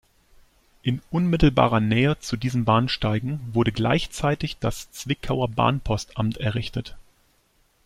[0.81, 6.97] In unmittelbarer Nähe zu diesen Bahnsteigen wurde gleichzeitig das Zwickauer Bahnpostamt errichtet.